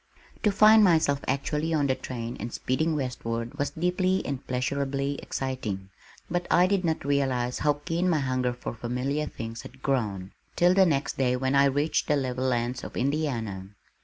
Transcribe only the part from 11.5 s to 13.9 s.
I reached the level lands of Indiana.